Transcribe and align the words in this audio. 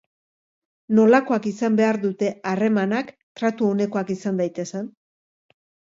Nolakoak 0.99 1.43
izan 1.51 1.77
behar 1.81 1.99
dute 2.07 2.31
harremanak 2.53 3.13
tratu 3.41 3.69
onekoak 3.77 4.11
izan 4.19 4.41
daitezen? 4.45 4.91